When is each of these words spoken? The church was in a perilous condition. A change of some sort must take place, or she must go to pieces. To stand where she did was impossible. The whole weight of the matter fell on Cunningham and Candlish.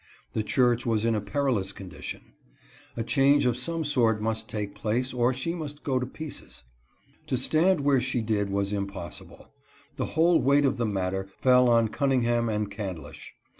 The 0.33 0.41
church 0.41 0.83
was 0.83 1.05
in 1.05 1.13
a 1.13 1.21
perilous 1.21 1.71
condition. 1.71 2.33
A 2.97 3.03
change 3.03 3.45
of 3.45 3.55
some 3.55 3.83
sort 3.83 4.19
must 4.19 4.49
take 4.49 4.73
place, 4.73 5.13
or 5.13 5.31
she 5.31 5.53
must 5.53 5.83
go 5.83 5.99
to 5.99 6.07
pieces. 6.07 6.63
To 7.27 7.37
stand 7.37 7.81
where 7.81 8.01
she 8.01 8.19
did 8.23 8.49
was 8.49 8.73
impossible. 8.73 9.53
The 9.97 10.05
whole 10.17 10.41
weight 10.41 10.65
of 10.65 10.77
the 10.77 10.87
matter 10.87 11.29
fell 11.37 11.69
on 11.69 11.89
Cunningham 11.89 12.49
and 12.49 12.71
Candlish. 12.71 13.35